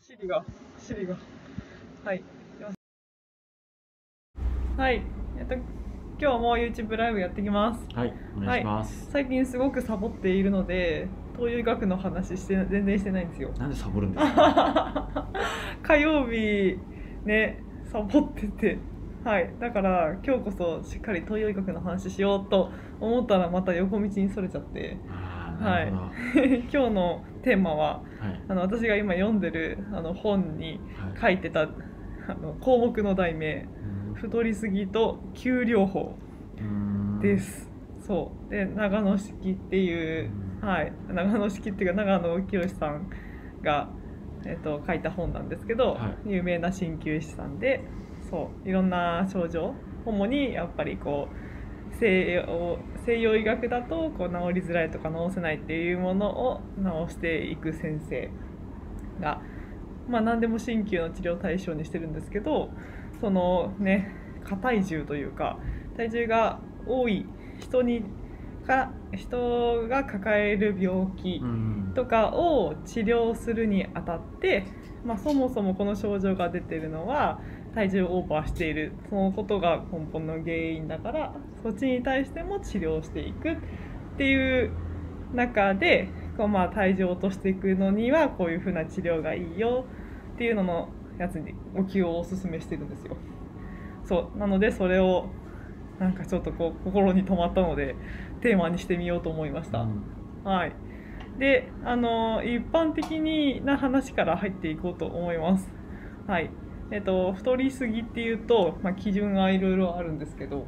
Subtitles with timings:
[0.00, 0.44] シリが、
[0.78, 1.16] シリが。
[2.04, 2.22] はい。
[4.76, 5.02] はい。
[5.38, 5.54] えっと、
[6.20, 7.86] 今日も YouTube ライブやってきます。
[7.94, 9.10] はい、お願いします。
[9.10, 13.50] 最近すごくサボっているので、東洋医学の話して全然してないんですよ。
[13.58, 15.28] なんでサボるんですか？
[15.82, 16.78] 火曜日
[17.24, 18.78] ね、サボってて。
[19.24, 19.50] はい。
[19.60, 24.96] だから今日こそしっかり東洋医学の話しようと思ったらまた横道にそれちゃって。
[25.60, 26.02] ああ、なるほど。
[26.44, 28.42] 今日のテーマは、はい。
[28.48, 30.80] あの私が今読んでるあの本に
[31.20, 31.34] はい。
[31.36, 31.66] 書いてたあ
[32.34, 33.66] の項目の題名
[34.14, 36.16] 「太りすぎと給療法
[36.58, 37.38] うんで。
[37.38, 37.72] す。
[38.06, 40.30] そうで長野式っていう、
[40.62, 43.08] うんはい、長野式っていうか長野清さん
[43.62, 43.90] が、
[44.44, 47.84] えっと書いた本なんですけど、は有名な鍼灸師さんで
[48.28, 49.74] そういろんな症状
[50.04, 51.28] 主にやっぱりこ
[51.92, 56.60] う西洋西洋医学だとこう治りづらいとか治せないっていうものを
[57.06, 58.30] 治していく先生
[59.20, 59.40] が、
[60.08, 62.70] まあ、何でも鍼灸の治療対象にしてるんですけど
[63.20, 65.58] そのね過体重というか
[65.96, 67.26] 体重が多い
[67.60, 68.04] 人に
[68.66, 71.92] か人が抱える病気うん。
[71.94, 74.64] とかを治療するにあたって、
[75.04, 77.40] まあ、そもそもこの症状が出てるのは
[77.74, 83.56] 体重をオーバーしているそのことが根本の原因だからそっちに対しても治療していくっ
[84.18, 84.70] ていう
[85.34, 89.86] 中でこうまあ体重を落としていくのにはこういうふうな治療がいいよ
[90.34, 93.16] っていうののやつにお灸をおすすめしてるんですよ。
[94.04, 95.26] そうなのでそれを
[95.98, 97.94] なんかちょっとこう心に留まったので
[98.42, 99.80] テーマにしてみようと思いました。
[99.80, 100.72] うんはい。
[101.38, 105.68] で、あの一般的にな話から入っていこうと思います。
[106.26, 106.50] はい。
[106.92, 110.66] えっと太りすぎっていうと、まあ、基準がいろいろあるんですけど、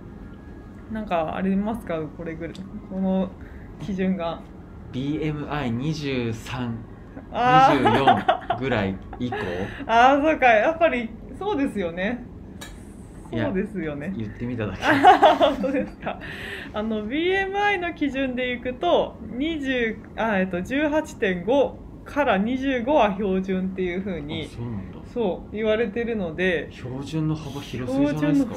[0.90, 2.00] なんかありますか？
[2.16, 2.54] これぐらい
[2.90, 3.30] この
[3.80, 4.40] 基準が。
[4.92, 6.78] BMI 二十三、
[7.32, 9.36] あ二十ー四ぐらい以降？
[9.86, 10.46] あー、そうか。
[10.46, 12.24] やっぱりそうですよね。
[13.32, 14.14] そうですよね。
[14.16, 14.82] 言ってみただけ。
[15.38, 16.20] 本当ですか。
[16.72, 24.48] あの BMI の基準でいくと20あえっと18.5から25は標準っていう風あに
[25.14, 28.54] そう言われてるので標準の幅広すぎじゃないですか？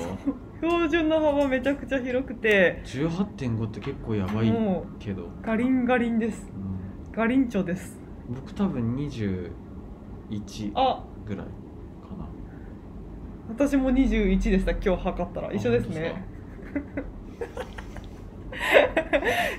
[0.62, 5.26] 標準の 幅めちゃくちゃ広くて十八点五って結構やばいもけど。
[5.26, 6.52] うガリンガリンです。
[6.52, 7.12] うん。
[7.12, 8.00] ガリンチョです。
[8.28, 9.52] 僕多分二十
[10.32, 11.04] 一あ。
[11.28, 11.52] ぐらいか
[12.18, 12.28] な。
[13.50, 14.72] 私も21でした。
[14.72, 15.54] 今日測ったら。
[15.54, 16.26] 一緒ですね。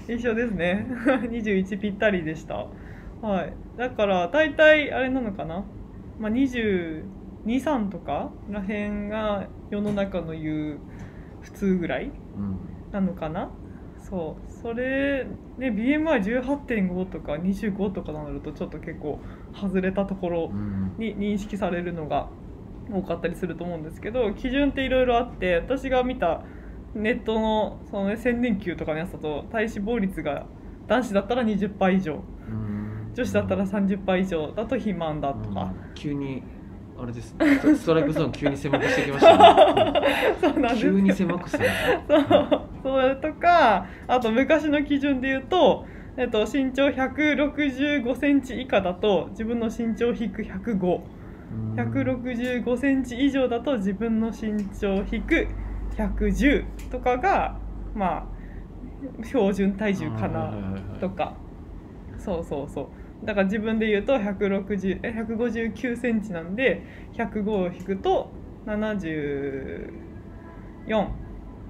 [0.09, 0.87] 一緒ですね。
[1.07, 2.67] 21 ぴったりでした。
[3.23, 3.53] はい。
[3.77, 5.65] だから大体あれなのかな、
[6.19, 10.79] まあ、223とからへんが世の中の言う
[11.41, 12.59] 普通ぐらいうん。
[12.93, 13.51] なのかな？
[14.01, 15.27] そうそれ
[15.59, 19.21] ね BMI18.5 とか25とかなるとちょっと結構
[19.55, 20.95] 外れたところうん。
[20.99, 22.29] に認識されるのが
[22.91, 26.43] 多かったりすると思うんですけど基準っていろいろあって私が見た
[26.95, 30.47] ネットのその、ね、千年級とかのやつだと体脂肪率が
[30.87, 35.95] 男子だったら20%以上うん女子だったら30%以上だと肥満だとか、うん。
[35.95, 36.43] 急に
[37.01, 37.47] あれですね。
[37.77, 40.01] ストライクゾーン急に狭くしてきましたね。
[40.41, 40.93] そうなんですよ。
[40.93, 41.65] 急に狭くする。
[42.09, 42.63] そう。
[42.83, 45.87] それとかあと昔の基準で言うと、
[46.17, 51.01] えっと、身長165センチ以下だと自分の身長引く105。
[51.77, 55.49] 165センチ以上だと自分の身長引く
[55.97, 57.57] 110とかが
[57.95, 58.29] ま
[59.23, 60.53] あ標準体重かな
[61.01, 61.35] とか
[62.29, 62.91] そうそうそ
[63.23, 63.27] う。
[63.27, 66.83] だから自分で言うと160え159センチなんで
[67.15, 68.31] 105を引くと
[68.67, 69.91] 74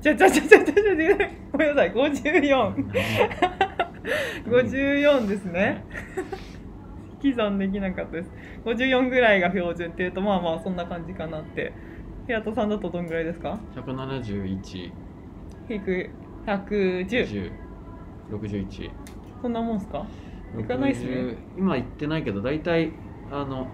[0.00, 0.84] じゃじゃじゃじゃじゃじゃ
[1.52, 1.92] ごめんなさい。
[1.92, 2.74] 54
[4.46, 5.84] 54ですね。
[7.22, 8.30] 引き算できなかったです。
[8.64, 11.72] 54ぐらいが標準っていうとまあまあそんな感じかなって。
[12.26, 14.92] 平田さんだとどんぐらいですか？171
[15.70, 16.10] 引く。
[16.46, 17.52] 110 10
[18.30, 18.90] 61
[19.40, 20.06] そんなもんすか？
[20.59, 21.09] いかないっすね。
[21.09, 22.92] 60今言ってないけど大体
[23.31, 23.69] あのうん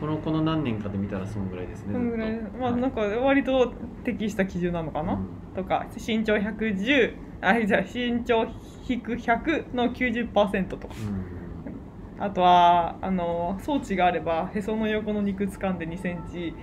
[0.00, 2.40] このこの何年かで見たらそのぐらいですねそんぐらい。
[2.58, 2.80] まあはい。
[2.80, 3.72] なんか割と
[4.04, 5.54] 適した基準なのかな、うん。
[5.54, 8.46] とか身長110あじゃあ身長
[8.88, 10.94] 引く100の90%とか。
[10.94, 12.22] うん。
[12.22, 16.54] あとはあの装置があればへその横の肉掴んで2センチ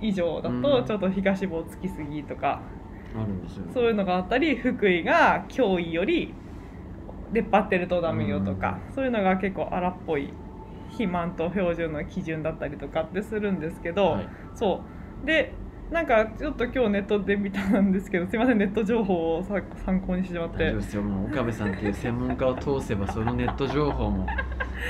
[0.00, 0.62] 以上だうん。
[0.62, 2.62] とちょっと皮下脂肪つきすぎとか、
[3.16, 6.34] あるんですよそういうのがあったり腹囲が胸囲より
[7.32, 10.32] 出っ張ってるとダメよとか、そういうのが結構荒っぽい
[10.88, 14.28] 肥満と標準の基準だったりとかってするんですけど、はい。
[14.54, 14.82] そ
[15.22, 15.26] う。
[15.26, 15.54] で
[15.90, 19.54] なんかちょっと今日ネットで見たんですけど すいませんネット情報をさ
[19.86, 20.58] 参考にしてしまって。
[20.58, 21.02] 大丈夫ですよ。
[21.02, 24.26] もう岡部さんっていう専門家を通せばそのネット情報も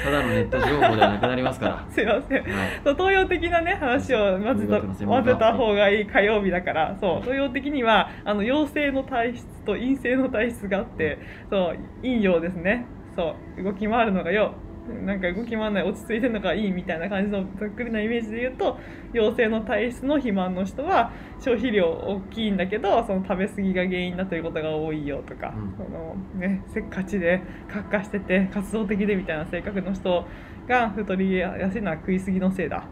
[0.05, 1.85] ただのネット情報ではなくなりますから。
[1.91, 2.43] すいません。
[2.43, 2.53] はい。
[2.85, 6.97] そう東洋的なね話を混ぜた混ぜた方がいい火曜日だから。
[7.01, 11.19] そう東洋的にはあの陽性の体質と陰性の体質があって
[11.51, 12.87] そう陰陽ですね。
[13.17, 14.55] そう動き回るのがよ
[14.89, 18.79] なんか動き回らない落ち着いてるのがいいみたいな感じのざっくりなイメージで言うと
[19.13, 25.75] 陽性の体質の肥満の人は消費量大きいんだけどその食べ過ぎが原因だということが多いよとか、うん。
[25.77, 30.25] そのね、せっかちで活化してて活動的でみたいな性格の人
[30.69, 32.85] が太りやすいのは食い過ぎのせいだ。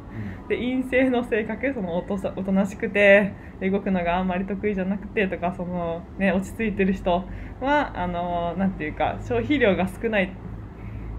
[0.49, 7.25] で陰性の性格そのおとさおとなしくて動くのがあんまり得意じゃなくてとかその、ね、落ち着いてる人
[7.61, 10.33] はあのなんていうか消費量が少ない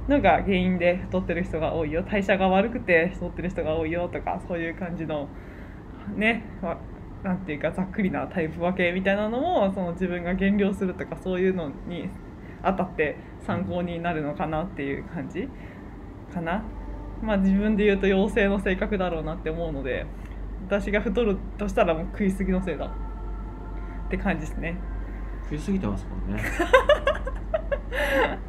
[0.07, 2.03] のが原因で太ってる人が多いよ。
[2.03, 5.27] 代謝が悪くて太ってる人が多いよとかそういう感じの
[6.15, 6.77] ねわ
[7.23, 12.09] なんていうかざっくりなタイプ分けみたいなのもその自分が減量するとかそういうのに
[12.61, 15.47] あたって参考になるのかなっていう感じ
[16.33, 16.63] かな。
[17.21, 20.05] まあ自分で言うと陽性の性格だろうなって思うので
[20.67, 22.85] 私が太るとしたらもう食い過ぎのせいだ。
[22.85, 24.77] って感じですね。
[25.43, 26.43] 食いすぎてますもんね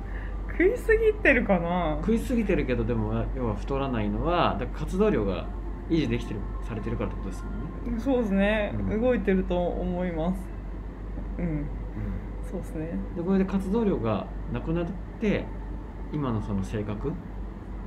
[0.58, 1.98] 食い過ぎてるかな？
[2.00, 5.46] 食いすぎてるけどでも要は太らないのはだから活動量が
[5.88, 9.00] 維持できてるされてるからってことですもんね、そうですね、うん。
[9.00, 10.40] 動いてると思います。
[11.38, 11.64] うん。
[12.50, 12.90] そうですね。
[13.16, 14.86] でこれで活動量がなくなっ
[15.20, 15.44] て
[16.12, 17.12] 今のその性格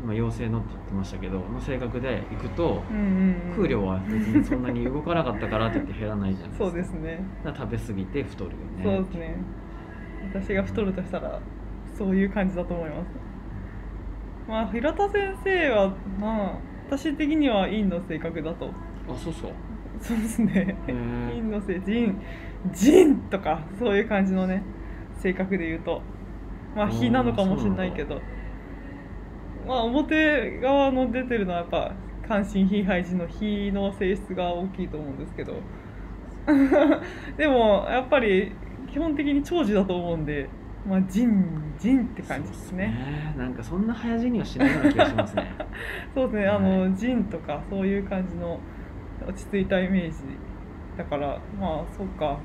[0.03, 6.65] 今陽性のって言ってましたけどの性格でいくとうんうん、うん、食う量は別にそんなに動かなかったからって言って減らないじゃないですか。
[6.65, 7.19] そうですね。
[7.45, 8.83] 食べ過ぎて太るよね。
[8.83, 9.35] そうですね。
[10.33, 11.39] 私が太るとしたら
[12.01, 13.07] そういう感じだと思います。
[14.47, 16.59] まあ平田先生はまあ
[16.89, 18.71] 私的には陰の性格だと。
[19.07, 19.51] あそうそう。
[19.99, 20.75] そうですね。
[20.87, 22.19] 陰の性腎
[22.73, 24.63] 腎とかそういう感じのね
[25.21, 26.01] 性格で言うと。
[26.75, 28.19] まああー火なのかもしれないけど。
[29.67, 31.93] まあ表側の出てるのはやっぱ
[32.27, 35.53] 関心非配置の火の性質が大きいと思うんですけど。
[37.37, 38.53] でもやっぱり
[38.91, 40.49] 基本的に長寿だと思うんで
[40.87, 42.93] まあ腎腎って感じですね。
[42.95, 45.51] そうっすなんかそんな早死にはしないような気がしますね。
[46.13, 48.59] そうですね、あはのジンとかそういう感じの
[49.27, 50.17] 落ち着いたイメージ
[50.97, 52.39] だからまあそうか。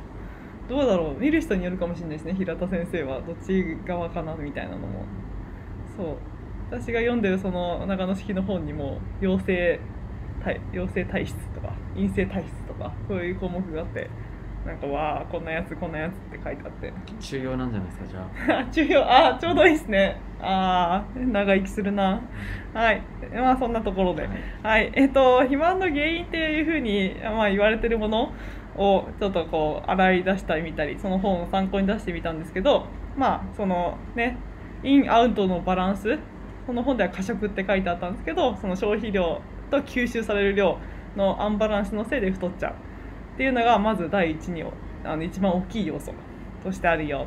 [0.68, 1.20] どうだろう。
[1.20, 2.34] 見る人によるかもしれないですね。
[2.34, 5.04] 平田先生はどっち側かなみたいなのも。
[5.96, 6.16] そう。
[6.70, 9.78] 私が読んでるその長野式の本にも陽性
[10.42, 14.10] 体陽性体質とか陰性体質とかそういう項目があって
[14.66, 16.92] なんかわあこんなやつこんなやつって書いてあって。
[17.20, 18.64] 中庸なんじゃないですかじゃあ。
[18.70, 20.20] 中庸あちょうどいいですね。
[20.40, 22.20] ああ長生きするな。
[22.74, 23.00] はい。
[23.34, 24.28] まあそんなところで。
[24.62, 24.90] はい。
[24.94, 28.32] えっと肥満の原因っていうふうに、まあ、言われてるもの
[28.76, 32.86] をちょっとこう洗い出したり見たりその本を参考に出してみたんですけど
[33.16, 34.36] まあそのね
[34.82, 36.18] インアウトのバランス
[36.66, 39.40] この本では過食って書いてあったんですけどその消費量
[39.70, 40.78] と吸収される量
[41.16, 42.74] のアンバランスのせいで太っちゃう
[43.36, 44.64] っていうのがまず第一に
[45.04, 46.12] あの一番大きい要素
[46.64, 47.26] としてあるよ。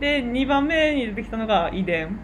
[0.00, 2.18] で2番目に出てきたのが遺伝。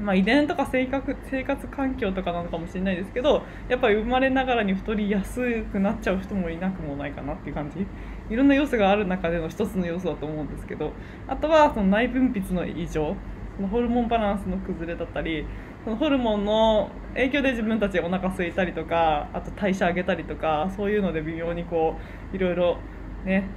[0.00, 7.86] まあ、遺伝とか生活生活環境とかなのかもしれないですけどやっぱり生まれながらに太りやすくなっちゃう人もいなくもないかなっていう感じ。
[8.28, 10.92] いろんな要素がある中での一つの要素だと思うんですけど。
[11.28, 13.14] あとはその内分泌の異常。
[13.56, 15.46] そのホルモンバランスの崩れだったり
[15.94, 21.96] ホルモンの影響で自分たちお腹空いたりとかあと代謝上げたりとかそういうので微妙にこ
[22.32, 22.78] ういろいろ
[23.24, 23.48] ね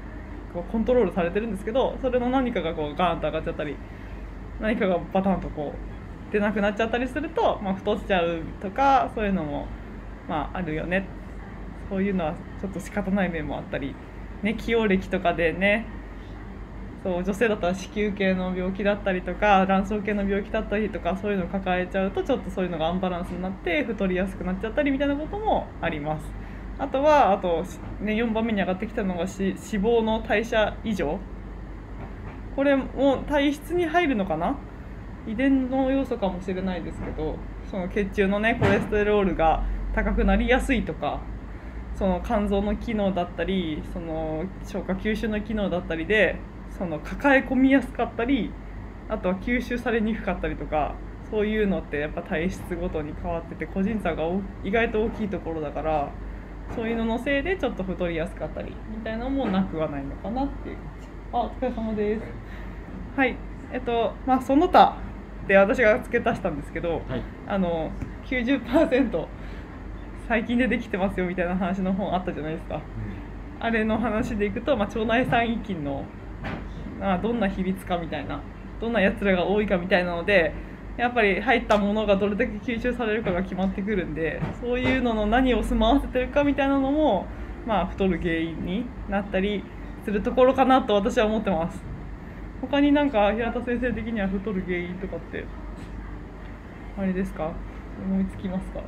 [0.53, 3.75] こうコントロールされてるんですけどそれの何かがこうガーンと上がっちゃったり
[4.59, 9.67] 何かがバタンとこう出なくなっちゃったりすると、まあ、太っちゃうとかそういうのも、
[10.27, 11.07] まあ、あるよね。
[11.89, 13.95] そういうのはちょっと仕方ない面もあったり、
[14.43, 15.87] ね、起用歴とかでね
[17.03, 26.25] そう女性だったら子宮系の病気だったりとか卵巣系の病気だったりとかそういうのを抱えちゃうとちょっとそういうのがアンバランスになって太りやすくなっちゃったりみたいなこともあります。
[26.77, 27.63] あとはあと、
[28.01, 31.19] ね、4番目に上がってきたのが脂肪の代謝異常
[32.55, 34.57] これも体質に入るのかな？
[35.27, 37.35] 遺伝の要素かもしれないですけど
[37.69, 39.63] その血中のねコレステロールが
[39.93, 41.21] 高くなりやすいとか
[41.95, 46.37] その肝臓の機能だったりその消化吸収の機能だったりで
[46.79, 48.51] その抱え込みやすかったり
[49.07, 50.95] あとは吸収されにくかったりとか
[51.29, 56.11] そういうのってやっぱ体質ごとに変わってて個人差がお意外と大きいところだから
[56.75, 60.77] そういうののせいでちょっと太りやすかったりみたいなのもなくはないのかなっていう。
[61.31, 62.21] あお疲れ様です。
[63.15, 63.35] はい。
[63.71, 64.97] えっとまあその他
[65.47, 67.23] で私が付け足したんですけどはい。
[67.47, 67.91] あの
[68.25, 69.27] 90%
[70.27, 72.81] 最近でできてますよみたいな話の本あったじゃないですか。
[73.59, 76.05] あれの話でいくと、まあ、腸内細菌の、
[76.43, 76.49] ま
[77.01, 78.41] あ、どんな比率かみたいな
[78.79, 80.53] どんなやつらが多いかみたいなので
[80.97, 87.25] やっぱり入ったものがどれだけ吸収されるかが決まってくるんでそういうのの何を住まわせてるかみたいなのも
[87.65, 89.63] まあ太る原因になったり
[90.03, 91.81] するところかなと私は思ってます。
[92.61, 95.45] 他になんか平田先生的には太る原因とかって
[96.97, 97.51] あれですか？
[98.05, 98.81] 思いつきますか？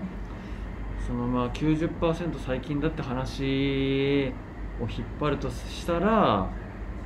[1.08, 4.34] そのまあ90%最近だって話
[4.82, 6.50] を引っ張るとしたら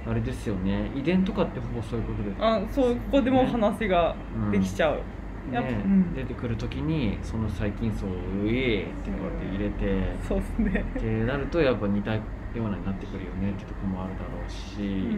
[0.07, 0.91] あれですよね。
[0.95, 4.15] 遺伝とかってほぼそういうことであそうここでも話が
[4.51, 4.99] できちゃう、
[5.51, 6.13] やっぱねうん。
[6.13, 8.13] 出てくる時にその細菌層をう
[8.47, 10.85] えってこうやって入れてそうですね。
[10.97, 12.21] ってなるとやっぱ似たよ
[12.57, 14.79] うなになってくるよねってとこもあるだろうし。
[14.79, 15.17] うんうんうんう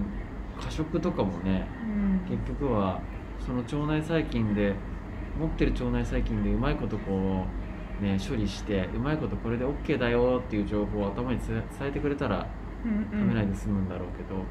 [0.00, 0.04] ん。
[0.60, 1.66] 過食とかもね
[2.28, 2.36] うん。
[2.36, 3.00] 結局は
[3.38, 4.74] その腸内細菌で
[5.38, 7.46] 持ってる腸内細菌でうまいことこ
[8.00, 12.44] うね処理してうまいことこれで OK だよっていう情報を頭に伝えてくれたらうん
[12.82, 14.42] 食べないで済むんだろうけど、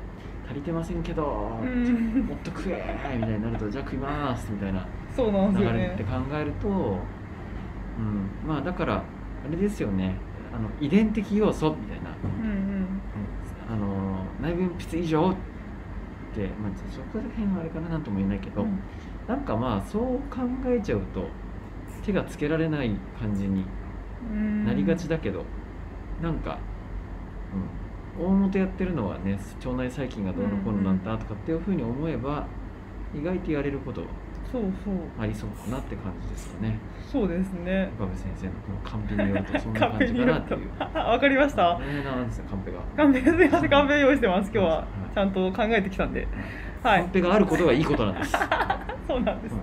[0.46, 2.26] 足りてませんけど、うん。
[2.28, 9.04] もっと食えみたいになるとじゃあ食いますみたいな流れって考えると、うん、まあだからあ
[9.50, 10.16] れですよね。
[10.52, 12.10] あの遺伝的要素みたいな、
[12.44, 12.50] うん。
[12.50, 13.02] うん。
[13.72, 15.36] あの内分泌異常っ
[16.34, 18.80] て、まあ、そこら辺はあれかななんとも言えないけど、うん。
[19.28, 21.28] なんかまあそう考えちゃうと
[22.04, 23.66] 手がつけられない感じに
[24.32, 24.66] うん。
[24.66, 25.46] なりがちだけど、
[26.22, 26.58] なんか、
[27.54, 27.62] うん、
[28.20, 32.46] 大元やってるのはね腸内細菌がどうのこうのなんだとかっていうふうに思えば
[33.14, 34.08] 意外とやれることは
[34.52, 34.96] そうそう。
[35.20, 36.80] ありそうかなって感じですかね。
[37.12, 37.92] そうですね。
[38.00, 40.70] 岡部先生のこのカンペによるとそんな感じかなっていう。
[40.80, 41.78] あわかりました。
[41.80, 42.80] ねなんですよカンペが。
[42.98, 44.78] カンペすいませんカンペ用意してます今日は。
[44.78, 45.14] はい。
[45.14, 46.28] ちゃんと考えてきたんで。
[46.82, 47.02] はい。
[47.02, 48.36] カンペがあることがいいこと なんです。
[49.10, 49.56] そうなんです。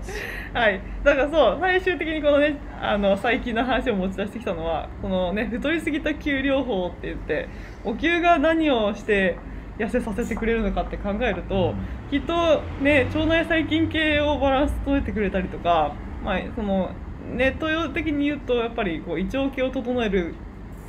[0.52, 7.48] はい、だからそう最終的にこのねあの最近の話を持ち出してきたのはこのね太りすぎた給療法って言って
[7.87, 9.38] お灸が何をして
[9.78, 11.75] 痩せさせてくれるのかって考えると、
[12.11, 16.90] きっとね腸内細菌系をバランス取れてくれたりとか、まあ、その
[17.35, 20.35] ネット的に言うとやっぱりこう胃腸系を整える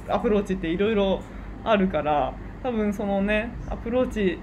[0.08, 1.22] アプローチっていろいろ
[1.63, 4.39] あるから多分そのねアプローチ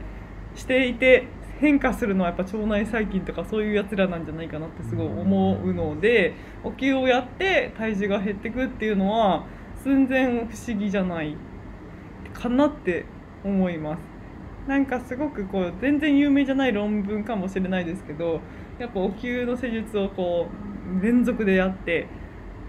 [0.54, 1.26] していて
[1.60, 9.46] 変化するのはやっぱ腸内細菌とかそういうやつらなんじゃないかなってすごい思うのでお灸をやって体重が減ってくっていうのは
[9.82, 11.36] 寸前不思議じゃない
[12.44, 13.06] かなって
[13.44, 14.00] 思います。
[14.68, 18.40] なんかすごくこう全然有名じゃない論文かもしれないですけど
[18.78, 20.48] やっぱお灸の施術をこ
[21.00, 22.06] う連続でやって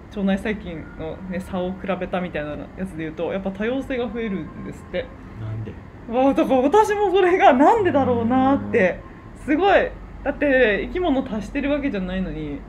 [0.09, 5.05] 腸内細菌の、ね、差を比べたみたいなやつでいうとやっぱ多様性が増えるんですって。
[5.39, 5.71] なんで？
[6.09, 8.99] わあだから私もそれがなんでだろうなって
[9.45, 9.89] すごい
[10.23, 12.59] だって生き物足してるわけじゃないのに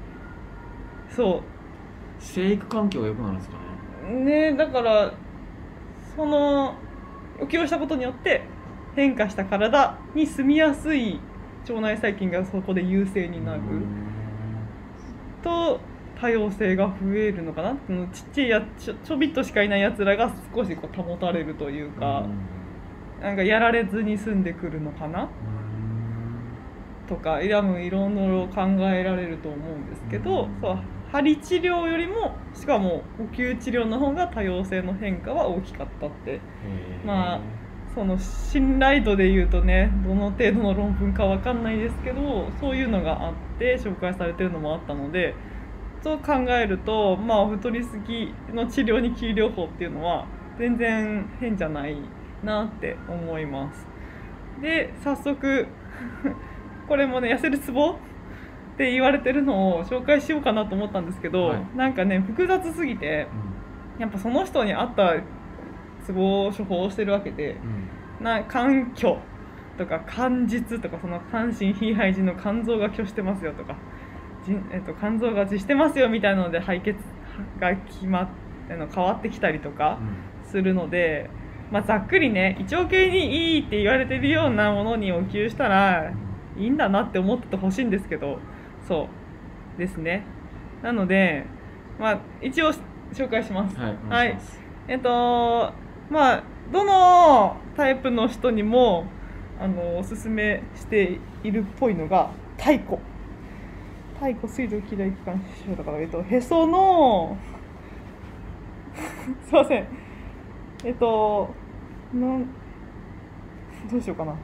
[1.11, 1.43] そ
[2.19, 3.63] 生育環境が良くなるんですかね。
[4.13, 5.13] うねだから
[6.15, 6.77] その
[7.41, 8.43] お灸をしたことによって
[8.95, 11.21] 変化した体に住みやすい
[11.69, 13.61] 腸内細菌がそこで優勢になる。
[15.43, 15.81] と
[16.21, 17.77] 多様性が増えるのかな。
[17.87, 22.25] そのちっちゃいやちょちょびっとしかいないやつらが少しこう保たれるというか、
[23.21, 25.29] なんかやられずに済んでくるのかな。
[27.09, 30.61] とかいやもういろいろ考えられると思うんですけど、うん。
[30.61, 30.79] そう
[31.13, 36.41] 針治療よりもしかも呼吸治療の方が多様性の変化は大きかったって
[37.05, 37.41] まあ
[37.95, 45.35] その信頼度で言うとねどの程度の論文かわかんないですけどそういうのがあって紹介されてるのもあったので
[46.03, 50.27] そう考えるとまあ太りすぎの治療に給療法っていうのは
[50.59, 51.97] 全然変じゃない
[52.43, 53.87] なって思います。
[54.61, 55.67] で早速
[56.89, 57.97] これもね痩せるツボ
[58.77, 61.67] って言われてるのを紹介しようかなと思ったんですけど、はい。
[61.77, 63.27] なんかね複雑すぎて
[63.99, 65.15] やっぱその人に合った
[66.05, 67.57] ツボを処方してるわけで
[68.21, 69.17] な肝虚
[69.79, 73.77] とか肝実とかその肝心非肺腎の肝臓が虚してますよとか、
[74.71, 76.97] えっと、肝臓が痔してますよみたいなので敗血
[77.59, 78.29] が決まっ
[78.71, 79.99] あの変わってきたりとか
[80.51, 81.31] するので、
[81.71, 86.13] まあ、ざっくりね胃腸系にいいって言われてるようなものにお給したら
[86.59, 88.39] いいんだなって思っててほしいんですけど
[88.87, 89.09] そ
[89.77, 90.25] うですね。
[90.83, 91.45] なので
[91.99, 92.73] まあ一応
[93.13, 93.77] 紹介します。
[93.77, 94.39] はいお願い
[94.89, 95.73] えっと
[96.11, 99.07] まあどのタイプの人にも
[99.61, 102.99] あのおすすめしているっぽいのが太古
[104.15, 107.37] 太古水道機内機関支症だからえっとへその
[109.47, 109.87] すいません。
[110.85, 111.49] えっと
[112.15, 112.47] なん
[113.91, 114.35] どうしようかな。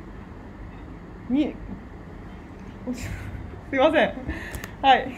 [1.30, 1.54] に
[3.72, 4.12] すいません。
[4.82, 5.08] はい。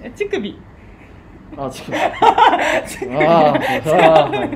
[0.00, 0.56] え乳首。
[1.56, 1.94] あ、ちょっと。
[1.98, 4.52] ああ、そうああ、はいはいは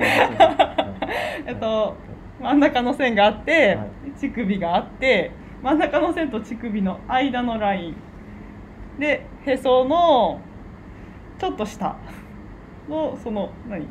[1.42, 1.44] い。
[1.46, 1.96] えっと
[2.40, 5.32] 真ん中の線があって、は乳首があって
[5.64, 7.96] 真ん中の線と乳首の間のライン。
[9.00, 10.40] でへその
[11.40, 11.96] ちょっと下
[12.88, 13.84] のその何？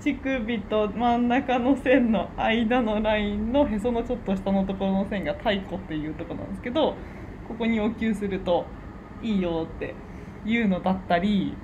[0.00, 6.94] 乳首と真ん中の線の間のラインのへそのちょっと下のところの線が太鼓っていうところなんですけど
[7.48, 8.66] ここにお灸すると
[9.22, 9.94] いいよって
[10.44, 11.54] いうのだったり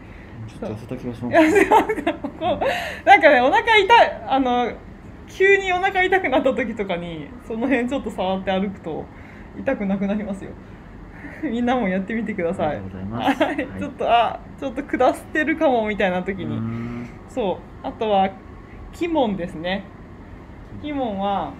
[0.48, 1.34] ちょっと痩せた気がします。
[3.04, 4.72] なんかねお腹痛いあの
[5.28, 9.04] 急にお腹痛くなった時とかにその辺ちょっと触って歩くと
[9.58, 10.50] 痛くなくなりますよ。
[11.42, 12.80] みんなもやってみてください。
[13.78, 16.56] ちょっとあちょっと下してるかもみたいな時に。
[16.56, 17.08] ん。
[17.28, 17.86] そう。
[17.86, 18.30] あとは
[18.98, 19.84] 鬼門ですね。
[20.82, 21.18] 鬼門。
[21.18, 21.52] は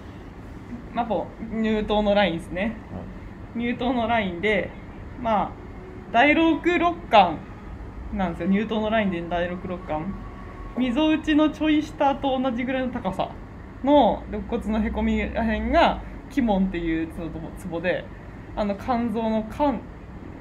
[0.93, 2.77] まあこう乳頭のラインですね
[3.55, 4.69] 乳頭のラインで
[5.21, 5.51] まあ
[6.11, 7.39] 第六六巻
[8.13, 8.49] なんですよ。
[8.49, 10.13] 乳頭のラインで第六六巻。
[10.77, 13.29] みぞおちのちょい下と同じぐらいの高さ
[13.83, 18.03] の肋骨のへこみらへんが鬼門っていうツボツボで
[18.57, 19.79] あの肝臓の肝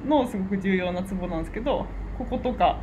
[0.05, 1.87] のすごく重要なツボなんですけど
[2.19, 2.81] こことか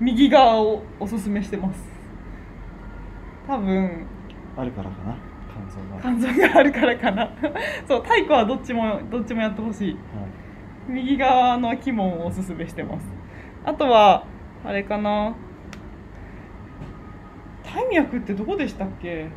[0.00, 1.84] 右側をおすすめしてます。
[3.46, 4.06] 多分
[4.56, 5.16] あるからかな。
[6.00, 6.58] 肝臓が。
[6.58, 7.30] あるからかな。
[7.86, 9.92] そう太鼓はどっちもどっちもやってほしい。
[9.92, 9.98] はい。
[10.88, 13.06] 右側の鬼門をおすすめしてます。
[13.64, 14.24] あとは
[14.64, 15.34] あれかな。
[17.64, 19.28] 大脈ってどこでしたっけ？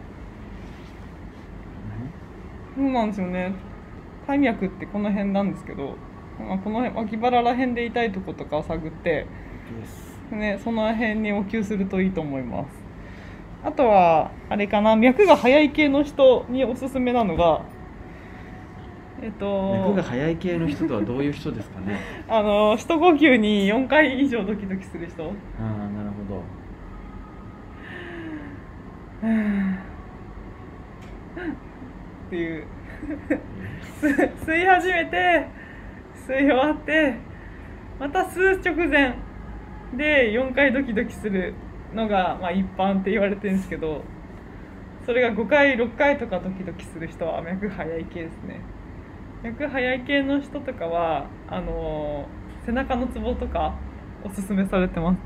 [2.76, 3.54] そうなんですよね。
[4.28, 5.96] 大脈ってこの辺なんですけど、
[6.40, 9.26] まあ、この辺脇腹ら辺で痛いとことかを探って、
[10.32, 12.78] ね、その辺にお灸するといいと思います
[13.63, 17.62] あとはあれかな脈が速い系の人におすすめなのが
[19.22, 22.00] えっと脈が速い系の人とはどういう人ですかね？
[22.30, 25.24] あの一呼吸に4回以上ドキドキする人。
[25.24, 25.28] あ
[25.60, 26.44] あなるほど。
[32.28, 32.63] っていう。
[34.01, 35.48] 吸 吸い始めて
[36.28, 37.16] 吸い終わって
[38.00, 39.16] また吸う直前
[39.94, 41.54] で4回ドキドキする
[41.93, 44.03] のが、まあ、一般って言われてるんですけど
[45.05, 48.61] それが5回6回とかドキドキする人は脈早い系ですね。
[49.42, 53.74] 脈早い系の人とかはあのー背中のツボとか
[54.24, 55.20] おすすめされてます。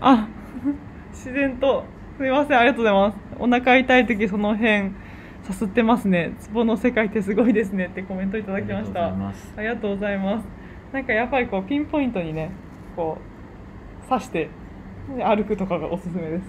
[0.00, 0.28] あ
[1.10, 1.84] 自然と
[2.16, 3.18] すみませんありがとうございます。
[3.40, 4.92] お腹痛い時その辺
[5.42, 6.34] さすってますね。
[6.38, 7.86] ツボの世界ってすごいですね。
[7.86, 9.08] ってコメントいただきました。
[9.08, 9.12] あ
[9.58, 10.46] りがとうございます。
[10.92, 12.50] なんかやっぱりこうピンポイントにね
[12.94, 13.18] こ
[14.04, 14.50] う刺してで
[15.08, 16.44] 歩くとかがおすすめです。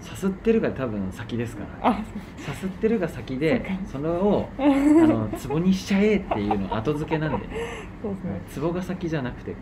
[0.00, 1.90] さすってるが多分先ですから。
[1.90, 2.04] あ
[2.36, 7.88] さすってるが先でそそれをあのツボにしちゃえっていうの後付けなんでね。
[8.02, 8.40] そうですね。
[8.48, 9.58] ツボが先じゃなくてこ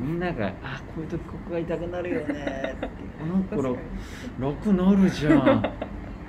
[0.00, 2.88] うみんなが「あこういう時ここが痛くなるよね」って
[3.20, 3.78] この頃に。
[4.40, 5.72] 6なるじゃんっ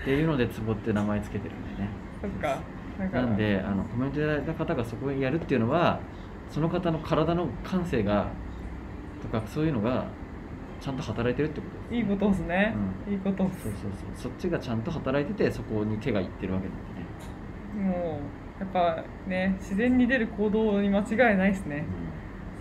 [0.03, 1.89] ていうのでツボって名前つけてるんでね。
[2.21, 2.59] そっか。
[3.11, 5.99] なんであのコメントいただいた方がそこをやるっていうのは
[6.49, 8.27] その方の体の感性が
[9.21, 10.05] とかそういうのが
[10.81, 12.75] ちゃんと働いてるってことですいいことですね、
[13.09, 13.81] いいことそうそうそう。
[14.15, 18.19] そっちがちゃんと働いててそこに手がいってるわけなんでね、も
[18.59, 21.85] うやっぱね自然に出る行動に間違いないですね。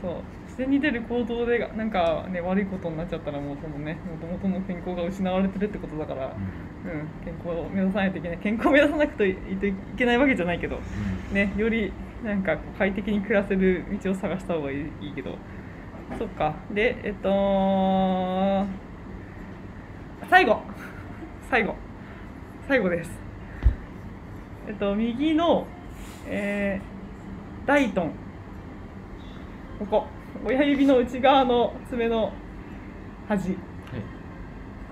[0.02, 0.12] そう。
[0.46, 6.90] 自然に出る行動でなんかね悪いことになっちゃったらもうそのねもともとの健康が失われてるってことだから、うん。
[6.90, 8.38] うん、健康を目指さないといけない。
[8.38, 9.36] 健康を目指さなくてい
[9.96, 10.78] けないわけじゃないけど
[11.32, 11.92] ねより
[12.24, 15.36] なんか快適に暮らせる道を探した方がいいけど
[16.18, 16.54] そっか。
[16.72, 18.66] でえっと
[20.28, 20.60] 最後。
[21.50, 21.74] 最後。
[22.68, 23.10] 最後です。
[24.68, 25.66] えっと右の
[26.26, 28.12] えー、大トン。
[29.78, 30.06] ここ。
[30.44, 32.32] 親指の内側の爪の
[33.28, 33.48] 端。
[33.48, 33.56] はい。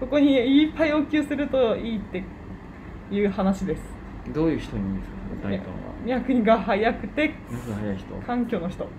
[0.01, 2.23] ここにいっぱいお灸するといいって
[3.11, 3.83] いう話です。
[4.33, 5.49] どういう人にいいんですか？
[5.49, 5.75] 大東は
[6.05, 8.15] 脈が速くて脈が速い人。
[8.27, 8.85] 環境の人。
[8.85, 8.91] うん。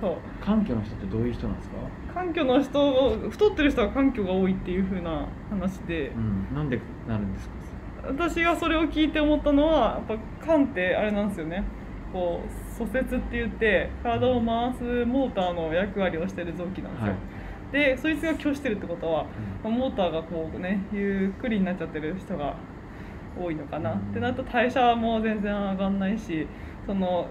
[0.00, 0.16] そう。
[0.44, 1.76] 環境の人ってどういう人なんですか？
[2.14, 6.08] 環境の人太ってる人は環境が多いっていう風な話で。
[6.08, 6.54] うん。
[6.54, 7.54] なんでなるんですか？
[8.08, 11.64] 私がそれを聞いて思ったのはやっぱ肝ってあれなんですよね。
[12.12, 17.16] こう蘇節って言って体を回すモーターの役割をしてる臓器なんですよ、はい。
[17.72, 19.24] でそいつが拒してるってことは
[19.62, 22.56] まあモーターがこうねゆっくりになっちゃってる人が
[23.40, 26.46] 多いのかな、うんってなると代謝も全然上がんないし
[26.86, 27.26] その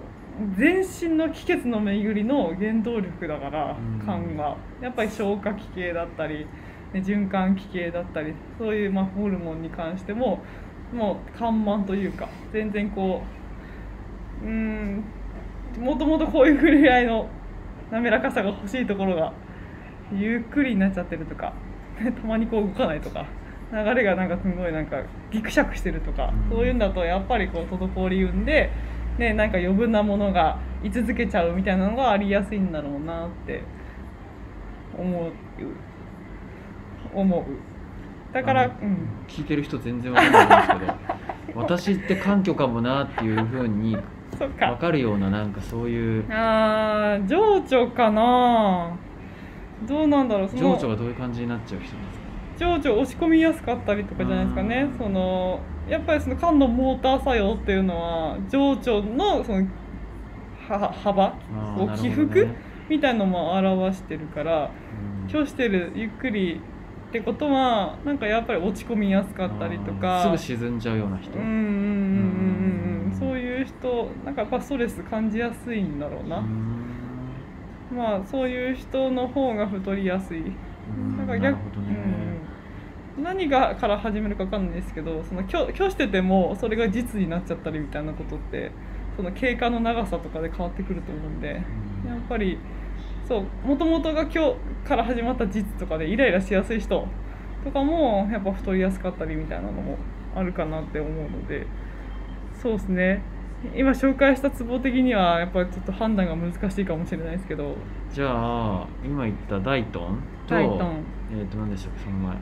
[0.58, 4.02] 全身の気血の巡りの原動力だからうん。
[4.02, 4.56] 肝が。
[4.82, 6.48] やっぱり消化器系だったり、
[6.94, 10.40] ね、循環器系だったりそういうまあホルモンに関しても
[10.94, 13.22] もう緩慢というか全然こ
[14.42, 15.04] ううーん
[15.80, 17.30] もともとこういうぐらいの
[17.92, 19.34] 滑らかさが欲しいところが
[20.14, 21.54] ゆっくりになっちゃってるとか
[22.00, 23.26] たまにこう動かないとか
[23.74, 26.58] 流れがなんかすごいなんかギクシャクしてるとか、うん。
[26.58, 28.70] そういうんだとやっぱりこう滞り運で
[29.18, 33.62] ねなんか余分なものが居続けちゃうみたいなのがありやすいんだろうなって
[34.98, 35.32] 思う
[37.14, 37.44] 思う
[38.34, 38.72] だからうん。
[39.28, 40.94] 聞いてる人全然わかんないんですけど
[41.62, 43.98] 私って環境かもなっていうふうに
[44.38, 44.76] 分か。
[44.80, 48.92] かるようななんかそういうあー情緒かな。
[49.88, 52.21] どうなんだろう情緒がどういう感じになっちゃう人ですか？
[52.62, 54.88] 情緒押し込みやすかったりとかじゃないですかね。
[54.92, 54.98] うん。
[55.00, 59.68] そのやっぱりその肝のモーター作用っていうのは情緒のその
[60.70, 61.34] は幅
[61.76, 62.48] を起伏
[62.88, 64.70] みたいのも表してるから
[65.26, 65.30] うん。
[65.30, 66.62] 今日してるゆっくり
[67.10, 71.46] ってことはなんかやっぱり落ち込みやすかったりとあかーすぐ沈んじゃうような人、うん。
[71.46, 71.62] うんうんうん
[73.04, 73.18] うんうん。
[73.20, 76.42] そういう人なんかやっぱストレス感じやすいんだろうな、う
[77.94, 77.98] ん。
[77.98, 80.40] まあそういう人の方が太りやすい。
[80.40, 81.18] うん。
[81.18, 82.21] なんか逆なるほどね、うん、
[83.22, 88.72] 何がから始めるか分かんないですけどその今日今日しててもそれが実になっちゃったりみたいなことって
[89.16, 91.62] その経過の長さとかで変わってくると思うんで
[92.06, 92.10] うん。
[92.10, 92.58] やっぱり
[93.28, 94.56] そうもともとが今日
[94.88, 97.08] から始まった実とかでイライラしやすい人
[97.64, 99.98] とかもやっぱ太りやすかったりみたいなのも
[100.36, 101.68] あるかなって思うので
[102.62, 103.22] そうですね。
[103.76, 107.76] 今紹介したツボ的にはやっぱりちょっと判断が難しいかもしれないですけど。
[108.12, 111.04] じゃあ今言った大トンと大トン。
[111.32, 112.38] えっ、と何でしたっけその前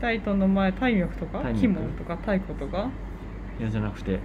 [0.00, 1.40] タイトンの前タイミョクとか？
[1.40, 2.16] タイミョクキモンとか？
[2.18, 2.88] タイコとか？
[3.58, 4.18] いやじゃなくて、ん？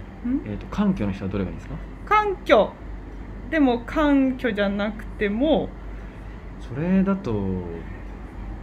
[0.44, 1.74] えー、と環境の人はどれがいいですか？
[2.06, 2.72] 環境。
[3.50, 5.68] でも環境じゃなくても
[6.58, 7.32] それだと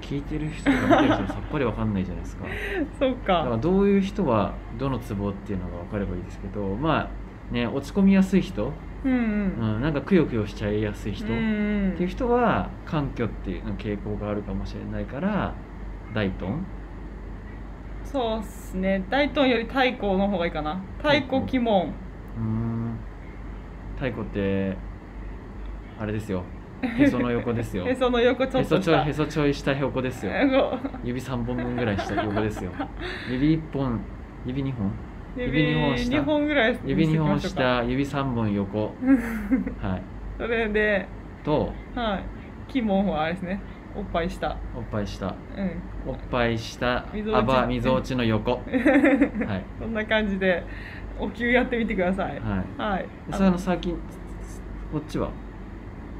[0.01, 2.45] 聞いてる人とか見てる人はさっぱりわかんないじゃないですか。
[2.97, 8.71] そうだからかどういう人はどのツボっていうのが分かればいいですけどまあね落ち込みやすい人、
[9.03, 15.53] うんううんん、なんかくよくよしちゃいやすい人、っていう人は環境っていうの傾向があるかもしれないから
[16.13, 16.65] 大トン
[18.11, 19.05] そうっすね。
[19.07, 20.81] 大トンより太鼓の方がいいかな。
[20.97, 21.87] 太鼓鬼門。
[21.87, 22.97] うーん。
[23.97, 24.75] 太鼓って
[25.99, 26.43] あれですよ。
[26.81, 27.87] へその横ですよ。
[27.87, 30.31] へその横ちょへそちょいっとしたへそちょい下横ですよ。
[30.31, 32.71] こ指3本分ぐらい下横ですよ。
[33.29, 33.99] 指1本
[34.43, 34.87] 指2本？
[34.87, 34.91] う
[35.41, 36.17] 指二本下。
[36.17, 38.95] 2本ぐらい指2本下指3本横。
[39.79, 40.01] はい。
[40.39, 41.05] それで
[41.43, 42.23] とはい。
[42.71, 43.61] 鬼門はあれですね
[43.99, 45.81] おっぱい下おっぱい下うん。
[46.07, 47.37] おっぱい下みぞおち。
[47.37, 48.51] あばみぞおちの横。
[48.51, 48.61] はい。
[49.77, 50.63] そんな感じで
[51.19, 52.39] お灸やってみてください。
[52.39, 52.81] はい。
[52.81, 53.05] はい。
[53.31, 53.93] それあの最近
[54.93, 55.29] こっちは？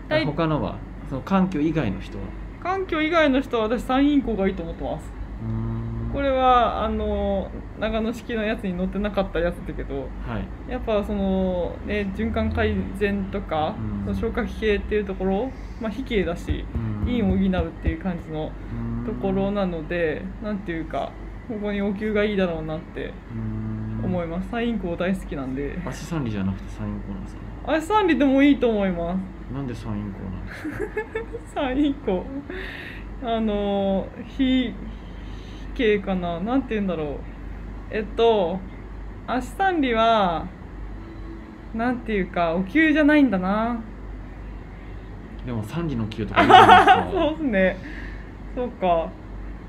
[0.09, 0.25] はい。
[0.25, 0.75] 他のは？
[1.07, 2.23] その環境以外の人は？
[2.61, 5.09] 環境以外の人は私三陰交がいいと思ってます。
[5.41, 6.11] うーん。
[6.11, 10.71] これはあの長野式のやつに載ってなかったやつだけどはい。
[10.71, 13.75] やっぱそのね循環改善とか、
[14.07, 14.15] うん。
[14.15, 17.05] 消化器系っていうところまあ比系だしうん。
[17.05, 19.05] 陰を補うっていう感じのうん。
[19.05, 21.11] ところなのでなんていうか
[21.47, 24.05] ここにお灸がいいだろうなってうん。
[24.05, 24.49] 思います。
[24.49, 25.77] 三陰交大好きなんで。
[25.85, 27.41] 足三里じゃなくて三陰交なんですか？
[27.73, 29.53] 足三里でもいいと思います。
[29.53, 30.53] なんで三陰交なんで
[31.47, 31.61] すか？
[31.61, 32.21] 三陰交
[33.23, 34.73] あの非
[35.75, 36.39] 系かな？
[36.39, 37.17] なんて言うんだろう
[37.91, 38.59] えっと
[39.27, 40.47] 足三里は
[41.73, 43.79] なんていうかお灸じゃないんだな。
[45.45, 46.43] でも三里の灸とか
[47.11, 47.77] そうですね。
[48.55, 49.09] そうか。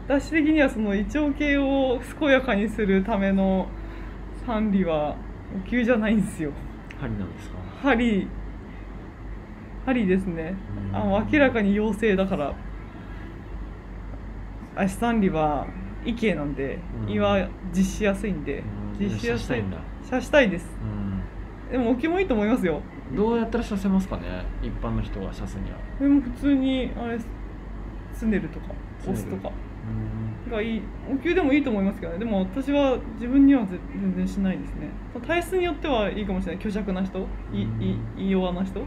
[0.09, 3.69] 私的にはその胃腸系を健やかにするための
[4.47, 5.15] 三里は
[5.65, 6.51] お灸じゃないんですよ。
[7.01, 7.57] 針なんですか？
[7.83, 8.27] 針。
[9.87, 10.55] 針ですね。
[10.91, 10.97] うん。
[10.97, 12.55] あの明らかに陽性だから。
[14.77, 15.67] 足三里は
[16.05, 17.13] 異形なんでうん。
[17.13, 18.63] 胃は実施やすいんで
[18.99, 19.07] うん。
[19.07, 19.47] 実施やすい。
[19.47, 19.79] 刺したいんだ。
[20.09, 20.67] 刺したいです。
[20.83, 21.73] うん。
[21.73, 22.81] でもお灸もいいと思いますよ。
[23.15, 24.45] どうやったら刺せますかね？
[24.63, 25.79] 一般の人が刺すには。
[26.01, 27.19] でも普通にあれ
[28.13, 28.67] スネルとか
[29.03, 29.51] 押すとか。
[30.47, 30.53] うん。
[30.53, 30.83] がいい。
[31.11, 32.19] お灸でもいいと思いますけどね。
[32.19, 34.91] でも私は自分にはぜ全然しないですね。
[35.27, 36.63] 体質によってはいいかもしれない。
[36.63, 37.27] 虚弱な人。
[37.53, 37.67] い
[38.17, 38.81] い弱な人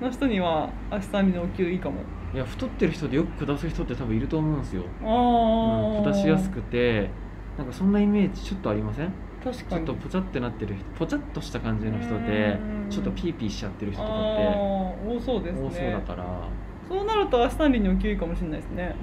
[0.00, 1.96] の人には足三里のお灸いいかも。
[2.32, 7.10] いや太ってる人でよく下す人って多分いると思うんですよ、あうん、あ、下しやすくて
[7.58, 9.12] なんかそんなイメージちょっとありません？
[9.42, 9.86] 確かに。
[9.86, 12.90] ちょっとポチャってなってる人ポチャっとした感じの人でうん。
[12.90, 15.66] ちょっとピーピーしちゃってる人とかあってー多そうですね。
[15.66, 16.48] 多そうだから、
[16.88, 18.94] そうなると足三里にお灸いいかもしれないですね。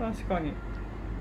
[0.00, 0.52] うん、確かに。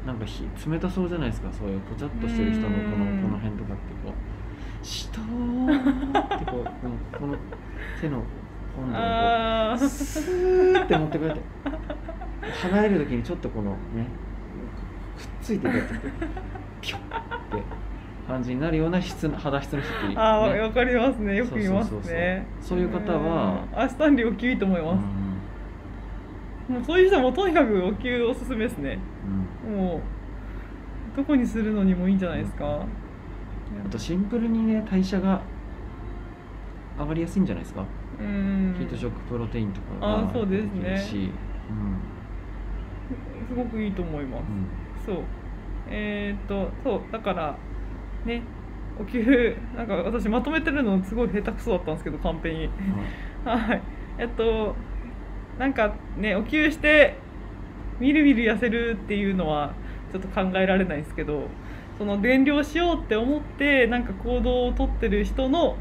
[0.08, 1.50] なんかひ冷たそうじゃないですか？
[1.54, 3.22] そういうポチャっとしてる人のこのうん。
[3.22, 4.86] この辺とかってこう。
[4.86, 7.36] しとーってこう このこの
[8.02, 11.42] 手の温度をこあうスーって持ってくれて
[12.62, 13.78] 離れる時にちょっとこのね
[15.18, 15.96] くっついてくやつって
[16.82, 17.08] ピュッって
[18.28, 21.36] 感じになるような質の肌質の人っている、ね、あーわかりますね。
[21.38, 22.46] よく言いますね。
[22.62, 23.80] そういう方はうん。
[23.80, 29.00] 足三里お灸いいと思います、もうそういう人はもうとにかくお灸おすすめですね。
[29.66, 29.74] うん。
[29.74, 30.02] うんもう
[31.18, 32.66] どこにするのにもいいんじゃないですか。
[32.66, 35.42] あとシンプルにね代謝が
[36.98, 37.86] 上がりやすいんじゃないですか、
[38.20, 38.76] うん。
[38.78, 40.92] ヒートショックプロテインとかあそうですね。
[40.92, 41.32] いいし、
[43.50, 44.44] すごくいいと思います。
[44.50, 44.58] うん。
[44.58, 44.68] うん
[45.06, 45.24] そう。
[45.90, 47.02] えーっとそう。
[47.12, 47.58] だから
[48.26, 48.42] ね。
[49.00, 52.70] お給なんか私まとめてるのすごい下手くそだったんですけどカンペに。
[53.46, 53.82] はい。
[54.18, 54.76] えっと
[55.60, 57.16] なんかねお給して
[58.00, 59.74] みるみる痩せるっていうのは
[60.12, 61.48] ちょっと考えられないですけど
[61.98, 65.78] その減量しようって思ってなんか行動をとってる人の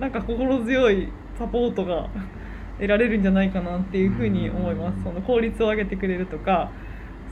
[0.00, 2.08] なんか心強いサポートが
[2.78, 4.96] 得られるんじゃないかなっていうふうに思います。
[4.98, 5.02] うん。
[5.04, 6.70] その効率を上げてくれるとか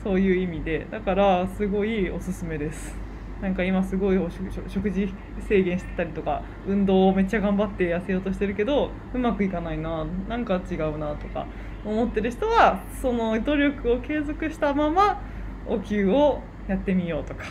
[0.02, 0.86] そういう意味で。
[0.90, 2.96] だからすごいおすすめです。
[3.42, 11.46] なんか今すごいお食事制限してたりとか運動をめっちゃ頑張って痩せようとしてるけどうまくいかないななんか違うなとか
[11.84, 15.20] 思ってる人はその努力を継続したまま
[15.66, 17.44] お給をやってみようとか。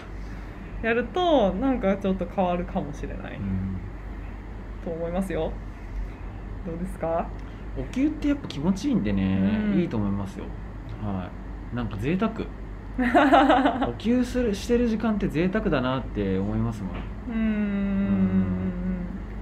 [0.81, 3.37] やるとなんかちょっと変わるかもしれない。
[3.37, 3.82] うん
[4.83, 5.51] と思いますよ。
[6.65, 7.27] どうですか？
[7.77, 9.39] お灸ってやっぱ気持ちいいんでね、
[9.73, 9.79] うん。
[9.79, 10.45] いいと思いますよ。
[11.03, 11.29] は
[11.73, 11.75] い。
[11.75, 12.31] なんか贅沢。
[13.89, 16.91] お灸するしてる時間って贅沢だなって思いますもん。
[16.93, 18.43] うーん。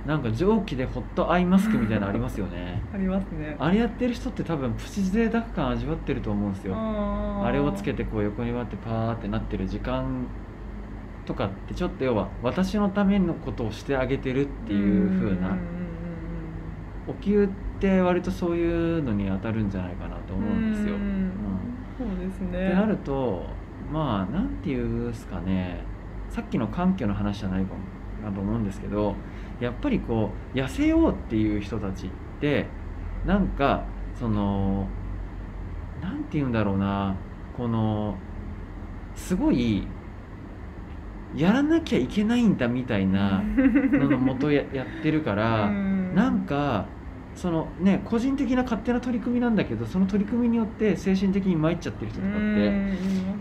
[0.08, 2.82] なんか蒸気でホットアイマスクみたいなのありますよね。
[2.94, 3.56] ありますね。
[3.60, 6.74] あれやってる人って多分プチ贅沢感味わってると思うんですよ。
[6.76, 7.46] あー。
[7.48, 10.26] あれをつけてこう横に割ってパーってなってる時間
[11.26, 15.56] とかってちょっと要は私のためのことをしてあげてるっていう風な
[17.08, 17.48] お灸っ
[17.80, 20.96] て割とそういうのに当たるんじゃないかなと思うんですよ。
[21.98, 22.70] そうですっね。
[22.70, 23.46] てなると
[23.92, 25.84] まあなんていうんですかね。
[26.30, 29.16] さっきの環境の話じゃないかもなと思うんですけど
[29.60, 32.68] やっぱりこう痩せようっていう人たちって
[33.26, 33.84] なんか
[34.16, 34.88] その
[36.02, 37.16] なんて言うんだろうな。
[37.58, 38.16] この
[39.14, 39.86] すごい
[41.32, 43.54] やらなきゃいけないんだみたいな
[43.98, 45.82] ののもとややってるから。
[46.12, 46.98] なんか
[47.34, 52.82] そのね個人的な勝手な取り組みなんだけどその取り組みによって精神的に参っちゃってる人とかって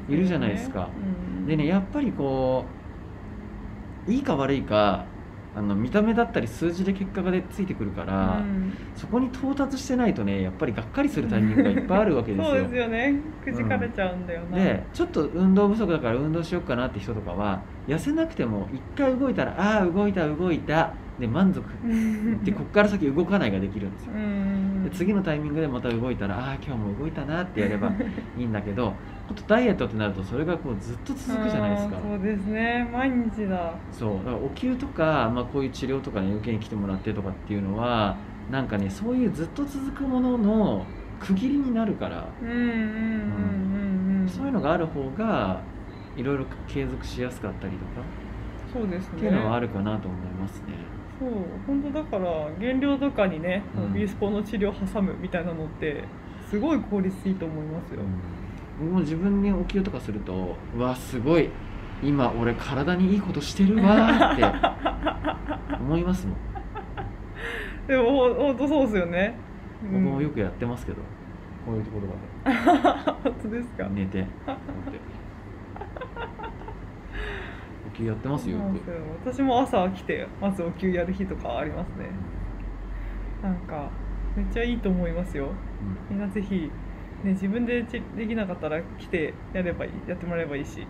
[0.06, 0.96] いるじゃないですか。
[1.44, 2.78] でねやっぱりこ
[4.06, 5.09] ういいか悪いか
[5.56, 8.42] あの見た目だったり数字で結果がでついてくるから、
[8.94, 12.46] そこに到達してないとねやっぱりがっかりするタイミングがいっぱいあるわけですよ。
[12.46, 13.16] そうですよね。
[13.44, 21.62] くじかれちゃうんだよな、でちょっと運動不足だから運動しようかなって人とかは痩せなくても一回動いたらああ動いた動いたで満足。
[22.44, 24.12] でこっから先動かないができるんですよ。
[24.14, 24.84] うん。
[24.84, 27.88] で次のタイミングでまた動いたらああ今日も動いたなってやれば
[28.38, 28.94] いいんだけど
[29.30, 32.00] ほんとダイエットってなるとそれがこうずっと続くじゃないですか。
[32.02, 32.90] そうですね。
[32.92, 33.74] 毎日だ。
[33.92, 34.16] そう。
[34.16, 38.16] だからお灸とか、まあ、こういう治療とかね受けに来てもらってとかっていうのは
[38.50, 40.84] なんかねそういうずっと続くものの
[41.20, 42.26] 区切りになるから。
[42.42, 45.60] うんうんうんうんうんそういうのがある方が
[46.16, 48.02] いろいろ継続しやすかったりとか。
[48.72, 49.16] そうですね。
[49.16, 50.74] っていうのはあるかなと思いますね。
[51.20, 51.30] そう。
[51.68, 53.94] 本当だから減量とかにね、うん。
[53.94, 56.02] ビースポの治療挟むみたいなのって
[56.48, 58.39] すごい効率いいと思いますよ、僕
[58.84, 61.48] も自分にお灸とかするとうわすごい
[62.02, 64.44] 今俺体にいいことしてるわーって
[65.76, 66.36] 思いますもん。
[67.86, 69.34] でもほ本当そうですよね、
[69.82, 70.98] 僕もよくやってますけど。
[71.66, 73.84] こういうところま 本当ですか？
[73.84, 74.26] で寝て
[77.86, 79.30] お灸やってますよよく。
[79.30, 82.06] 私も朝来てまずお灸やる日とかありますね。
[83.42, 83.90] なんか
[84.36, 85.48] めっちゃいいと思いますよ。
[86.08, 86.70] みんなぜひ、
[87.24, 90.86] ね、自分でちできなかったら来てやればいいやってもらえばいいし。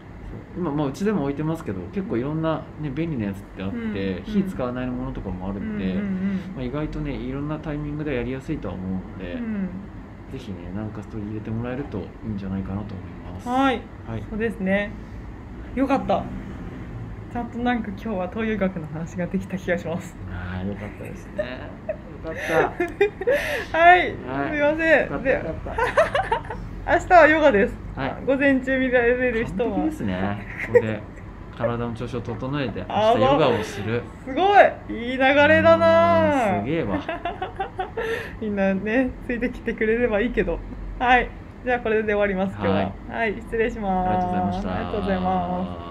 [0.57, 9.69] 今まあうちでも置いてますけど結構いろんな、ね、便利なやつってあって、うん火使わないものとかもあるんで、うんうんまあ、意外とねいろんなタイミングでやりやすいとは思うので、うんうん。
[10.33, 13.49] ぜひねなんか取り入れてもらえるといいんじゃないかなと思います。
[13.49, 13.83] はい。
[14.07, 14.23] はい。
[14.31, 14.91] そうですね。
[15.75, 16.25] よかった。
[17.33, 20.15] ちゃんとなんか今日は東洋医学の話ができた気がします。
[20.31, 21.43] ああよかったですね。
[21.89, 21.90] よ
[22.21, 22.35] かっ
[23.73, 23.79] た。
[23.79, 24.11] はい、はい。
[24.11, 25.23] すみません。
[25.23, 25.45] で
[26.87, 28.17] 明日はヨガです、はい。
[28.27, 30.47] 午前中見られる人完璧はですね。
[30.67, 31.03] ここで
[31.57, 34.03] 体の調子を整えてあ明日ヨガをする。
[34.25, 35.11] すごい。
[35.11, 36.59] いい流れだな。
[36.59, 37.01] うんすげえわ。
[38.41, 40.59] みんなねついてきてくれればいいけど。
[40.99, 41.29] はい。
[41.65, 42.75] じゃあこれで終わります今日は。
[42.75, 42.93] はい。
[43.09, 44.09] はい、失礼します。
[44.09, 44.75] ありがとうございました。
[44.75, 45.90] ありがとうございます